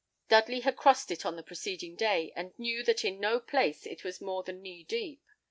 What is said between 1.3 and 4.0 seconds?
the preceding day, and knew that in no place